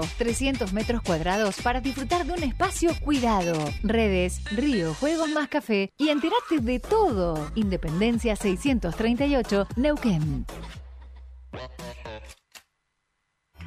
[0.00, 3.52] 300 metros cuadrados para disfrutar de un espacio cuidado.
[3.82, 7.50] Redes, río, juegos más café y entérate de todo.
[7.56, 10.46] Independencia 638, Neuquén.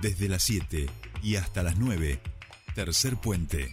[0.01, 0.87] Desde las 7
[1.21, 2.19] y hasta las 9,
[2.73, 3.67] tercer puente.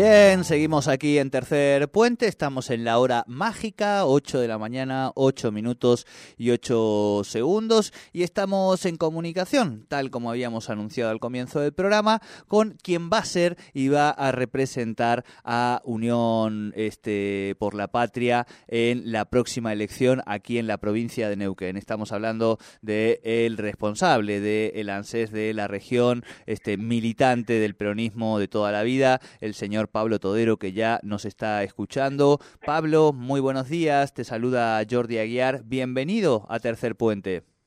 [0.00, 5.10] Bien, seguimos aquí en Tercer Puente, estamos en la hora mágica, 8 de la mañana,
[5.16, 11.58] 8 minutos y 8 segundos, y estamos en comunicación, tal como habíamos anunciado al comienzo
[11.58, 17.74] del programa, con quien va a ser y va a representar a Unión este, por
[17.74, 21.76] la Patria en la próxima elección aquí en la provincia de Neuquén.
[21.76, 28.46] Estamos hablando del el responsable del ANSES de la región, este militante del peronismo de
[28.46, 32.38] toda la vida, el señor Pablo Todero que ya nos está escuchando.
[32.64, 37.57] Pablo, muy buenos días, te saluda Jordi Aguiar, bienvenido a Tercer Puente.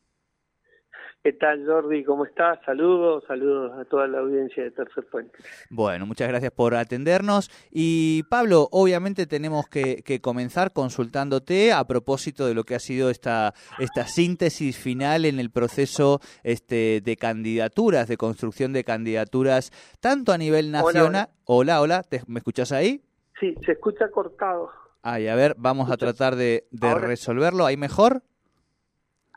[1.23, 2.03] ¿Qué tal Jordi?
[2.03, 2.57] ¿Cómo estás?
[2.65, 5.37] Saludos, saludos a toda la audiencia de Tercer Puente.
[5.69, 7.51] Bueno, muchas gracias por atendernos.
[7.69, 13.53] Y Pablo, obviamente tenemos que, comenzar consultándote a propósito de lo que ha sido esta,
[13.77, 20.39] esta síntesis final en el proceso este, de candidaturas, de construcción de candidaturas, tanto a
[20.39, 21.29] nivel nacional...
[21.45, 23.03] Hola, hola, ¿me escuchas ahí?
[23.39, 24.71] Sí, se escucha cortado.
[25.03, 27.65] Ay, a ver, vamos a tratar de, de resolverlo.
[27.65, 28.23] ¿Ahí mejor?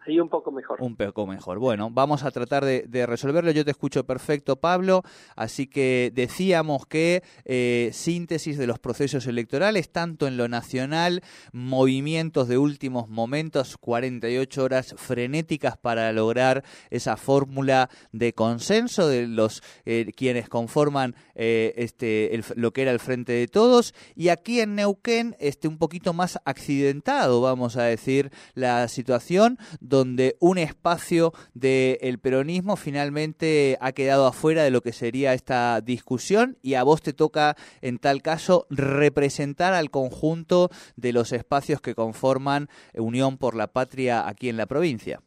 [0.07, 0.83] Un poco mejor.
[0.83, 1.59] Un poco mejor.
[1.59, 3.51] Bueno, vamos a tratar de, resolverlo.
[3.51, 5.03] Yo te escucho perfecto, Pablo.
[5.35, 12.49] Así que decíamos que eh, síntesis de los procesos electorales, tanto en lo nacional, movimientos
[12.49, 20.13] de últimos momentos, 48 horas frenéticas para lograr esa fórmula de consenso de los eh,
[20.17, 23.95] quienes conforman eh, este lo que era el frente de todos.
[24.15, 29.59] Y aquí en Neuquén, este un poquito más accidentado, vamos a decir, la situación
[30.03, 36.75] un espacio del peronismo finalmente ha quedado afuera de lo que sería esta discusión y
[36.75, 42.69] a vos te toca, en tal caso, representar al conjunto de los espacios que conforman
[42.95, 45.21] Unión por la Patria aquí en la provincia.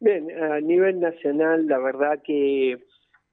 [0.00, 2.78] Bien, a nivel nacional, la verdad que,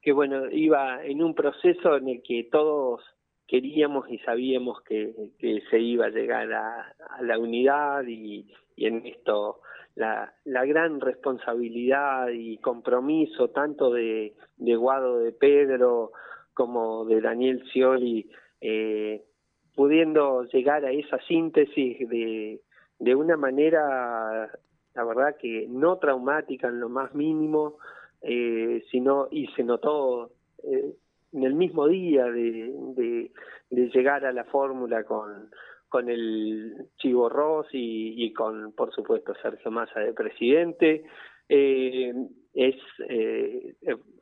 [0.02, 3.00] que bueno, iba en un proceso en el que todos
[3.48, 5.32] queríamos y sabíamos que,
[5.70, 9.60] se iba a llegar a, la unidad y, en esto
[9.96, 16.12] la, la, gran responsabilidad y compromiso tanto de, Guado de Pedro
[16.54, 19.24] como de Daniel Scioli eh,
[19.74, 22.60] pudiendo llegar a esa síntesis de,
[22.98, 24.50] de una manera
[24.94, 27.78] la verdad que no traumática en lo más mínimo
[28.20, 30.32] eh, sino y se notó
[30.64, 30.92] eh,
[31.32, 32.72] en el mismo día de,
[33.70, 35.50] de, llegar a la fórmula con,
[36.08, 41.04] el Chivo Ross y, con, por supuesto, Sergio Massa de presidente.
[41.48, 42.12] Eh,
[42.54, 42.76] es,
[43.08, 43.74] eh,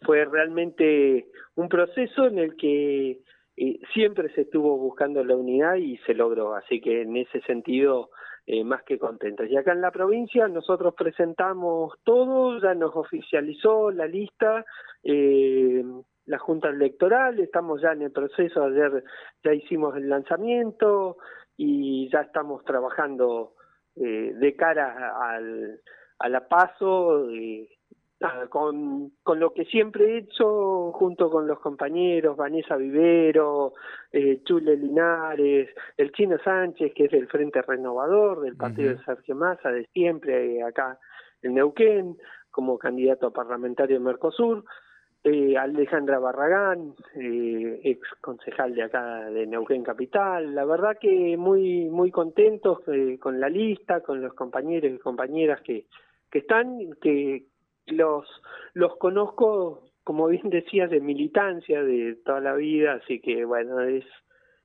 [0.02, 3.20] fue realmente un proceso en el que
[3.56, 8.10] eh, siempre se estuvo buscando la unidad y se logró, así que en ese sentido
[8.46, 9.48] eh, más que contentos.
[9.48, 14.64] Y acá en la provincia nosotros presentamos todo, ya nos oficializó la lista,
[15.02, 15.82] eh,
[16.26, 19.04] la Junta Electoral, estamos ya en el proceso, ayer
[19.44, 21.18] ya hicimos el lanzamiento
[21.56, 23.54] y ya estamos trabajando
[23.94, 25.80] eh, de cara al,
[26.18, 27.68] a la paso eh,
[28.48, 33.74] con, con lo que siempre he hecho junto con los compañeros Vanessa Vivero,
[34.10, 39.36] eh, Chule Linares, el Chino Sánchez que es del Frente Renovador del Partido de Sergio
[39.36, 40.98] Massa de siempre acá
[41.42, 42.16] en Neuquén
[42.50, 44.64] como candidato a parlamentario de Mercosur
[45.28, 50.54] eh, Alejandra Barragán, eh, ex concejal de acá de Neuquén Capital.
[50.54, 55.60] La verdad que muy muy contentos eh, con la lista, con los compañeros y compañeras
[55.62, 55.86] que,
[56.30, 57.46] que están, que
[57.86, 58.24] los,
[58.74, 64.04] los conozco, como bien decías, de militancia de toda la vida, así que bueno, es,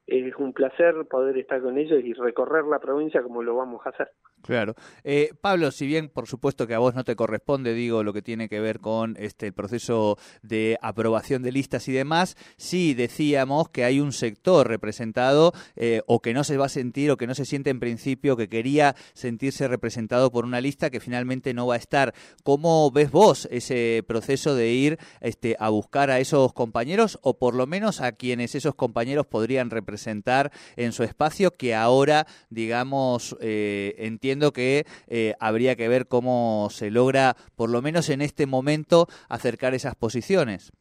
[0.06, 3.90] es un placer poder estar con ellos y recorrer la provincia como lo vamos a
[3.90, 4.12] hacer.
[4.42, 4.76] Claro.
[5.04, 8.22] Eh, Pablo, si bien por supuesto que a vos no te corresponde, digo, lo que
[8.22, 13.84] tiene que ver con este proceso de aprobación de listas y demás, sí decíamos que
[13.84, 17.36] hay un sector representado eh, o que no se va a sentir o que no
[17.36, 21.76] se siente en principio que quería sentirse representado por una lista que finalmente no va
[21.76, 22.14] a estar.
[22.44, 27.54] ¿Cómo ves vos ese proceso de ir este, a buscar a esos compañeros o por
[27.54, 33.96] lo menos a quienes esos compañeros podrían representar en su espacio que ahora, digamos, eh,
[34.32, 39.08] entiendo que eh, habría que ver cómo se logra, por lo menos en este momento,
[39.30, 40.72] acercar esas posiciones.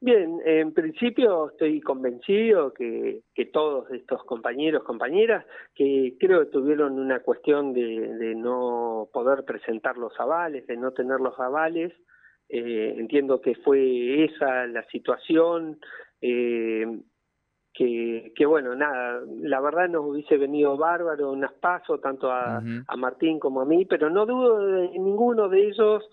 [0.00, 3.22] Bien, en principio estoy convencido que,
[3.52, 9.98] todos estos compañeros, compañeras, que creo que tuvieron una cuestión de, de no poder presentar
[9.98, 11.92] los avales, de no tener los avales,
[12.48, 15.80] eh, entiendo que fue esa la situación,
[16.20, 16.86] eh,
[17.78, 22.96] que, que, bueno, nada, la verdad nos hubiese venido bárbaro unas pasos tanto a, a
[22.96, 26.04] Martín como a mí, pero no dudo de ninguno de ellos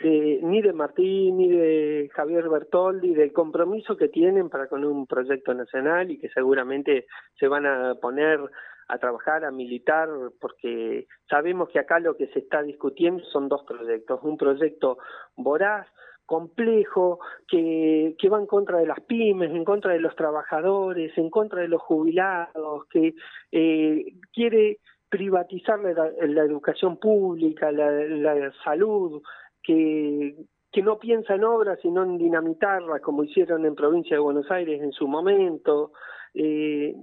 [0.00, 5.54] ni de Martín, ni de Javier Bertoldi, del compromiso que tienen para con un proyecto
[5.54, 7.06] nacional y que seguramente
[7.38, 8.40] se van a poner
[8.88, 13.64] a trabajar, a militar, porque sabemos que acá lo que se está discutiendo son dos
[13.64, 14.20] proyectos.
[14.24, 14.98] Un proyecto
[15.36, 15.86] voraz,
[16.26, 21.30] complejo, que, que va en contra de las pymes, en contra de los trabajadores, en
[21.30, 23.14] contra de los jubilados, que
[23.52, 24.78] eh, quiere
[25.08, 29.22] privatizar la, educación pública, la, la salud,
[29.62, 30.34] que,
[30.74, 34.82] que no piensa en obras sino en dinamitarlas, como hicieron en provincia de Buenos Aires
[34.82, 35.92] en su momento.
[36.34, 36.94] Eh,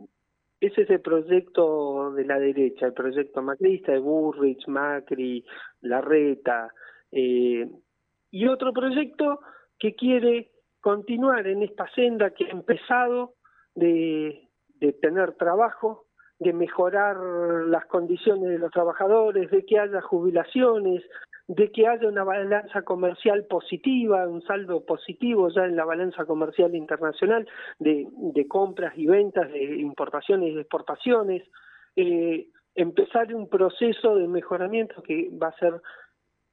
[0.59, 5.43] ese es el proyecto de la derecha, el proyecto macrista de Burrich, Macri,
[5.81, 6.71] Larreta,
[7.11, 7.67] eh,
[8.31, 9.41] y otro proyecto
[9.77, 13.35] que quiere continuar en esta senda que ha empezado
[13.75, 14.47] de,
[15.01, 16.05] tener trabajo,
[16.39, 17.17] de mejorar
[17.67, 21.03] las condiciones de los trabajadores, de que haya jubilaciones,
[21.47, 26.73] de que haya una balanza comercial positiva, un saldo positivo ya en la balanza comercial
[26.75, 27.47] internacional
[27.79, 31.43] de, de compras y ventas, de importaciones y exportaciones,
[31.95, 35.81] eh, empezar un proceso de mejoramiento que va a ser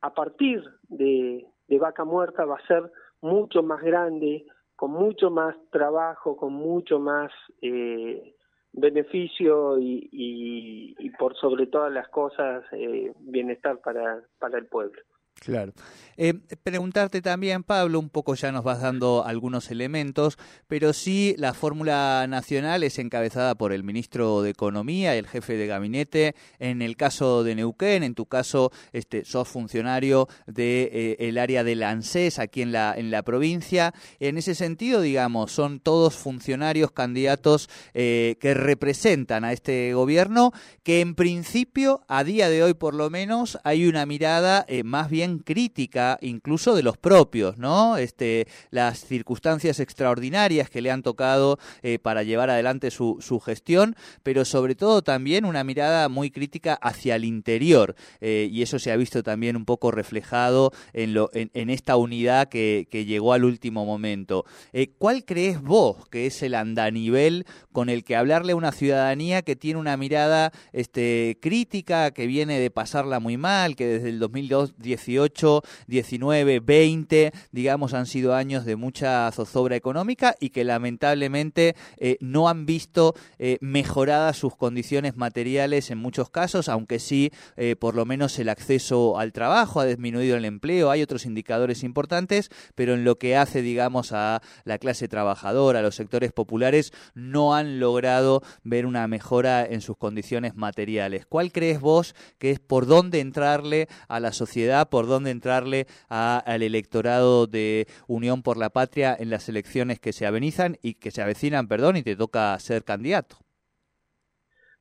[0.00, 5.56] a partir de, de vaca muerta, va a ser mucho más grande, con mucho más
[5.70, 7.30] trabajo, con mucho más
[7.62, 8.34] eh,
[8.72, 15.00] beneficio y, y, y, por sobre todas las cosas eh, bienestar para, para el pueblo.
[15.40, 15.72] Claro.
[16.20, 20.36] Eh, preguntarte también, Pablo, un poco ya nos vas dando algunos elementos,
[20.66, 25.68] pero sí la fórmula nacional es encabezada por el ministro de Economía, el jefe de
[25.68, 26.34] gabinete.
[26.58, 31.62] En el caso de Neuquén, en tu caso, este, sos funcionario del de, eh, área
[31.62, 33.94] del ANSES aquí en la, en la provincia.
[34.18, 40.52] En ese sentido, digamos, son todos funcionarios candidatos eh, que representan a este gobierno,
[40.82, 45.08] que en principio, a día de hoy por lo menos, hay una mirada eh, más
[45.10, 47.96] bien crítica incluso de los propios, ¿no?
[47.98, 54.44] Este, las circunstancias extraordinarias que le han tocado eh, para llevar adelante su, gestión, pero
[54.44, 58.96] sobre todo también una mirada muy crítica hacia el interior eh, y eso se ha
[58.96, 63.44] visto también un poco reflejado en, lo, en, en esta unidad que, que, llegó al
[63.44, 64.44] último momento.
[64.72, 69.42] Eh, ¿Cuál crees vos que es el andanivel con el que hablarle a una ciudadanía
[69.42, 74.18] que tiene una mirada este, crítica, que viene de pasarla muy mal, que desde el
[74.18, 81.74] 2018 18, 19, 20, digamos, han sido años de mucha zozobra económica y que lamentablemente
[81.96, 87.74] eh, no han visto eh, mejoradas sus condiciones materiales en muchos casos, aunque sí, eh,
[87.74, 92.50] por lo menos el acceso al trabajo ha disminuido el empleo, hay otros indicadores importantes,
[92.74, 97.54] pero en lo que hace, digamos, a la clase trabajadora, a los sectores populares, no
[97.54, 101.26] han logrado ver una mejora en sus condiciones materiales.
[101.26, 106.62] ¿Cuál crees vos que es por dónde entrarle a la sociedad, dónde entrarle a, al
[106.62, 111.22] electorado de Unión por la Patria en las elecciones que se avenizan y que se
[111.22, 113.36] avecinan, perdón, y te toca ser candidato.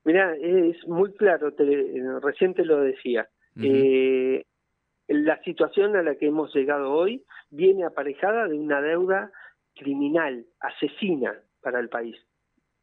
[0.03, 1.65] Mira, es muy claro, te,
[2.21, 3.27] recién te lo decía.
[3.55, 3.65] Uh -huh.
[3.65, 4.45] eh,
[5.07, 9.31] la situación a la que hemos llegado hoy viene aparejada de una deuda
[9.75, 12.15] criminal, asesina para el país.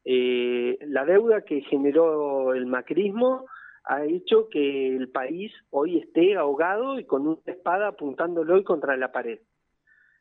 [0.05, 3.47] Eh, la deuda que generó el macrismo
[3.85, 8.97] ha hecho que el país hoy esté ahogado y con una espada apuntándolo hoy contra
[8.97, 9.41] la pared.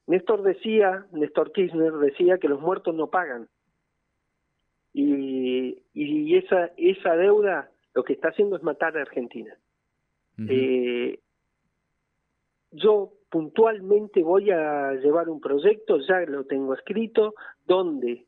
[0.06, 3.48] Néstor decía, Néstor Kirchner decía que los muertos no pagan.
[4.94, 9.56] Y, y esa, esa deuda lo que está haciendo es matar a Argentina.
[10.38, 10.48] Uh -huh.
[10.50, 11.20] eh,
[12.72, 17.34] yo puntualmente voy a llevar un proyecto, ya lo tengo escrito,
[17.66, 18.26] donde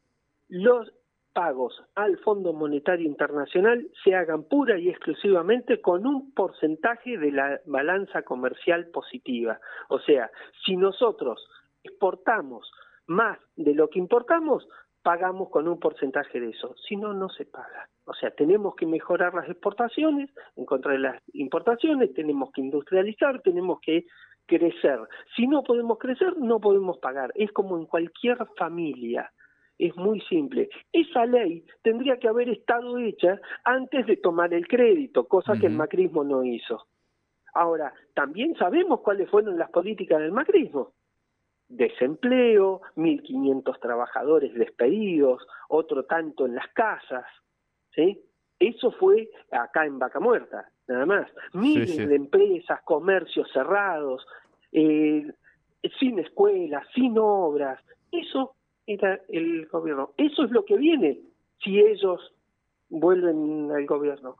[0.47, 0.91] los
[1.35, 7.59] pagos al Fondo Monetario Internacional se hagan pura y exclusivamente con un porcentaje de la
[7.65, 9.59] balanza comercial positiva.
[9.89, 10.31] O sea,
[10.65, 11.45] si nosotros
[11.83, 12.71] exportamos
[13.07, 14.65] más de lo que importamos,
[15.03, 16.73] pagamos con un porcentaje de eso.
[16.87, 17.89] Si no, no se paga.
[18.05, 23.41] O sea, tenemos que mejorar las exportaciones en contra de las importaciones, tenemos que industrializar,
[23.41, 24.05] tenemos que
[24.45, 24.99] crecer.
[25.35, 27.31] Si no podemos crecer, no podemos pagar.
[27.35, 29.31] Es como en cualquier familia.
[29.77, 30.69] Es muy simple.
[30.93, 35.73] Esa ley tendría que haber estado hecha antes de tomar el crédito, cosa que el
[35.73, 36.87] macrismo no hizo.
[37.53, 40.93] Ahora, también sabemos cuáles fueron las políticas del macrismo.
[41.67, 47.25] Desempleo, 1.500 trabajadores despedidos, otro tanto en las casas,
[47.93, 48.21] ¿sí?
[48.59, 51.31] Eso fue acá en Vaca Muerta, nada más.
[51.53, 54.25] Miles de empresas, comercios cerrados,
[54.71, 55.25] eh,
[55.99, 57.81] sin escuelas, sin obras.
[58.11, 58.55] Eso
[58.87, 60.11] era el gobierno.
[60.17, 61.19] Eso es lo que viene
[61.63, 62.33] si ellos
[62.89, 64.37] vuelven al gobierno.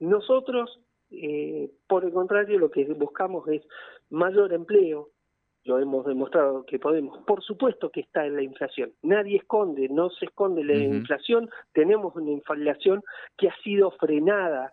[0.00, 3.62] Nosotros, eh, por el contrario, lo que buscamos es
[4.10, 5.10] mayor empleo,
[5.64, 7.18] lo hemos demostrado que podemos.
[7.24, 8.92] Por supuesto que está en la inflación.
[9.02, 11.50] Nadie esconde, no se esconde la inflación.
[11.72, 13.02] Tenemos una inflación
[13.36, 14.72] que ha sido frenada,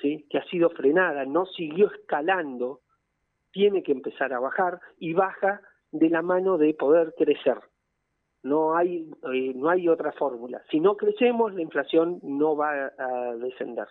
[0.00, 0.26] ¿sí?
[0.28, 2.80] que ha sido frenada, no siguió escalando,
[3.52, 5.60] tiene que empezar a bajar y baja
[5.92, 7.58] de la mano de poder crecer.
[8.42, 10.62] No hay, eh, no hay otra fórmula.
[10.70, 13.86] Si no crecemos, la inflación no va a descender.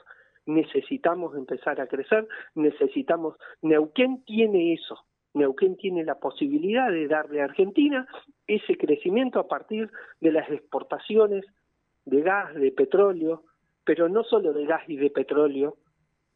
[0.46, 3.36] Necesitamos empezar a crecer, necesitamos...
[3.62, 5.00] Neuquén tiene eso,
[5.34, 8.08] Neuquén tiene la posibilidad de darle a Argentina
[8.48, 9.90] ese crecimiento a partir
[10.20, 11.46] de las exportaciones
[12.06, 13.44] de gas, de petróleo,
[13.86, 15.78] pero no solo de gas y de petróleo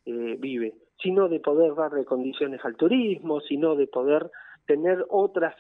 [0.06, 4.32] eh, vive, sino de poder darle condiciones al turismo, sino de poder
[4.66, 5.56] tener otras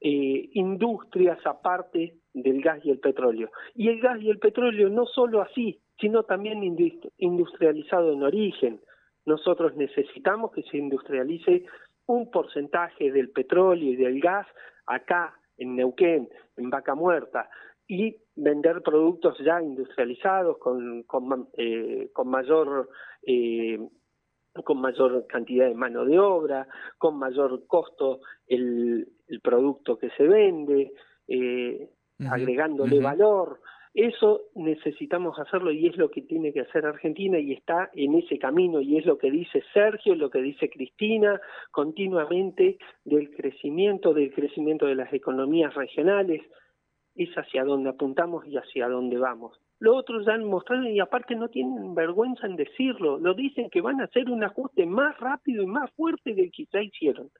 [0.00, 3.50] eh, industrias aparte del gas y el petróleo.
[3.74, 6.62] Y el gas y el petróleo no solo así, sino también
[7.18, 8.80] industrializado en origen.
[9.26, 11.64] Nosotros necesitamos que se industrialice
[12.06, 14.46] un porcentaje del petróleo y del gas
[14.86, 17.50] acá en Neuquén, en Vaca Muerta,
[17.88, 22.88] y vender productos ya industrializados con, con, eh, con mayor
[23.22, 23.78] eh,
[24.62, 26.66] con mayor cantidad de mano de obra,
[26.98, 30.92] con mayor costo el, el producto que se vende,
[31.26, 31.90] eh,
[32.28, 33.60] agregándole valor.
[33.94, 38.38] Eso necesitamos hacerlo y es lo que tiene que hacer Argentina y está en ese
[38.38, 44.32] camino y es lo que dice Sergio, lo que dice Cristina continuamente del crecimiento, del
[44.32, 46.42] crecimiento de las economías regionales,
[47.16, 49.58] es hacia donde apuntamos y hacia dónde vamos.
[49.80, 53.80] Los otros ya han mostrado y aparte no tienen vergüenza en decirlo, lo dicen que
[53.80, 57.30] van a hacer un ajuste más rápido y más fuerte del que ya hicieron.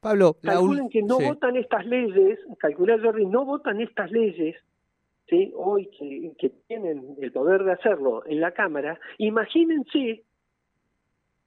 [0.00, 4.56] Pablo, calculen que no votan estas leyes, calcular Jordi, no votan estas leyes
[5.54, 5.88] hoy
[6.38, 10.24] que, tienen el poder de hacerlo en la Cámara, imagínense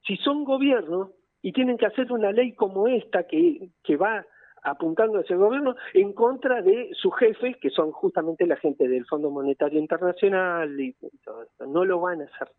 [0.06, 1.12] si son gobierno
[1.42, 4.26] y tienen que hacer una ley como esta que, que va
[4.64, 9.06] apuntando a ese gobierno en contra de sus jefes, que son justamente la gente del
[9.06, 10.94] Fondo Monetario Internacional y
[11.24, 11.66] todo esto.
[11.66, 12.50] No lo van a hacer,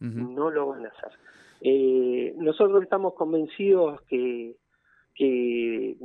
[0.00, 1.12] no lo van a hacer.
[1.60, 4.54] Eh, nosotros estamos convencidos que,
[5.14, 5.96] que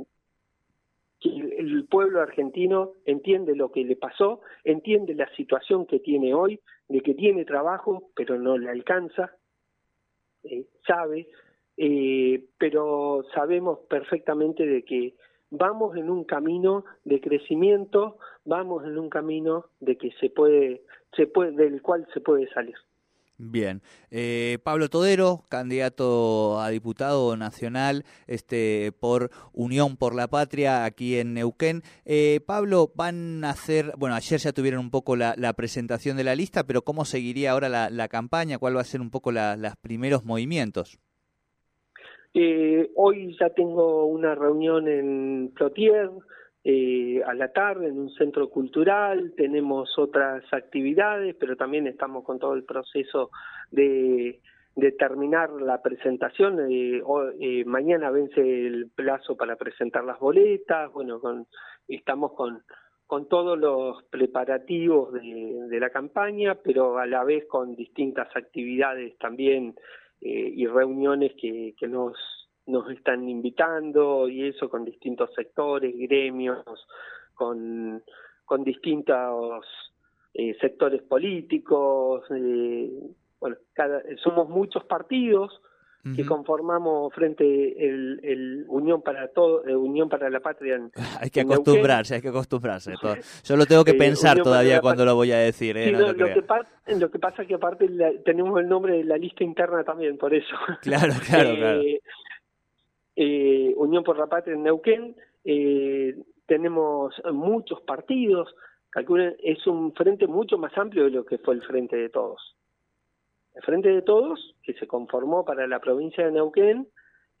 [1.20, 6.60] que el pueblo argentino entiende lo que le pasó, entiende la situación que tiene hoy,
[6.88, 9.36] de que tiene trabajo, pero no le alcanza,
[10.44, 11.28] eh, sabe,
[11.76, 15.14] eh, pero sabemos perfectamente de que
[15.50, 20.82] vamos en un camino de crecimiento, vamos en un camino de que se puede,
[21.16, 22.76] se puede, del cual se puede salir.
[23.42, 23.80] Bien,
[24.10, 31.32] eh, Pablo Todero, candidato a diputado nacional este, por Unión por la Patria aquí en
[31.32, 31.82] Neuquén.
[32.04, 36.34] Eh, Pablo, van a hacer, bueno, ayer ya tuvieron un poco la, presentación de la
[36.34, 38.58] lista, pero ¿cómo seguiría ahora la, campaña?
[38.58, 40.98] ¿Cuál va a ser un poco los primeros movimientos?
[42.32, 46.10] Eh, hoy ya tengo una reunión en Plotier,
[46.62, 52.38] eh, a la tarde en un centro cultural, tenemos otras actividades, pero también estamos con
[52.38, 53.30] todo el proceso
[53.70, 54.40] de,
[54.76, 56.60] de terminar la presentación.
[56.70, 57.02] Eh,
[57.40, 61.46] eh, mañana vence el plazo para presentar las boletas, bueno, con,
[61.88, 62.62] estamos con,
[63.06, 69.16] con todos los preparativos de, de, la campaña, pero a la vez con distintas actividades
[69.16, 69.74] también
[70.20, 72.16] eh, y reuniones que, que nos
[72.66, 76.64] nos están invitando y eso con distintos sectores, gremios,
[77.34, 78.02] con,
[78.44, 79.66] con distintos
[80.34, 82.90] eh, sectores políticos, eh,
[83.40, 83.56] bueno,
[84.22, 85.60] somos muchos partidos,
[86.16, 90.80] que conformamos frente el, el Unión para todo, eh, Unión para la Patria.
[91.20, 92.94] hay que acostumbrarse, hay que acostumbrarse.
[93.44, 95.76] Yo lo tengo que pensar todavía cuando lo voy a decir.
[95.76, 95.92] ¿eh?
[95.92, 96.24] lo, que
[96.96, 97.86] lo, que pasa es que aparte
[98.24, 100.54] tenemos el nombre de la lista interna también, por eso.
[100.80, 101.82] Claro, claro, claro.
[103.76, 105.14] Unión por la Patria en Neuquén,
[106.46, 108.54] tenemos muchos partidos,
[108.88, 112.56] calculen, es un frente mucho más amplio de lo que fue el Frente de Todos.
[113.60, 116.88] El Frente de Todos, que se conformó para la provincia de Neuquén,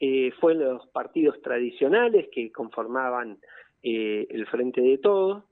[0.00, 3.38] eh, fue los partidos tradicionales que conformaban
[3.82, 5.44] eh, el Frente de Todos,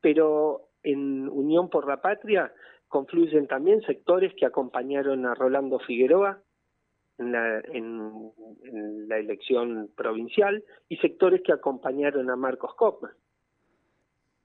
[0.00, 2.50] pero en Unión por la Patria
[2.88, 6.40] confluyen también sectores que acompañaron a Rolando Figueroa
[7.18, 8.32] en la, en,
[9.08, 13.12] la elección provincial y sectores que acompañaron a Marcos Kopman.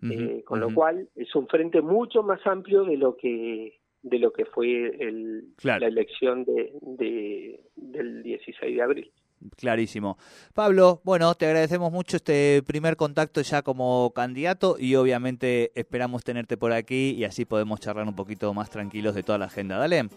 [0.04, 4.31] Eh, con lo cual es un frente mucho más amplio de lo que de lo
[4.34, 4.91] que fue
[5.63, 9.12] la elección de, del 16 de abril.
[9.58, 10.17] Clarísimo.
[10.53, 16.58] Pablo, bueno, te agradecemos mucho este primer contacto ya como candidato y obviamente esperamos tenerte
[16.58, 19.77] por aquí y así podemos charlar un poquito más tranquilos de toda la agenda.
[19.77, 20.10] Dale.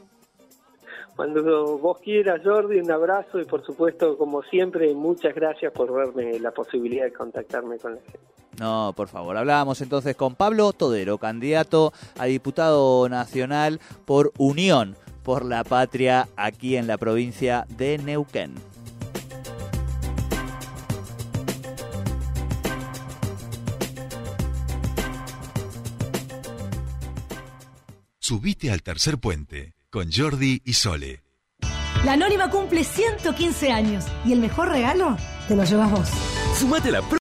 [1.16, 6.40] Cuando vos quieras, Jordi, un abrazo y por supuesto, como siempre, muchas gracias por darme
[6.40, 8.18] la posibilidad de contactarme con la gente.
[8.58, 9.36] No, por favor.
[9.36, 16.76] Hablábamos entonces con Pablo Todero, candidato a diputado nacional por Unión por la Patria aquí
[16.76, 18.54] en la provincia de Neuquén.
[28.18, 31.22] Subite al tercer puente con Jordi y Sole.
[32.04, 36.08] La Anónima cumple 115 años y el mejor regalo te lo llevas vos.
[36.58, 37.00] Sumate la